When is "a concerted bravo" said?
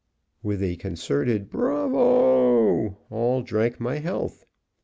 0.63-2.97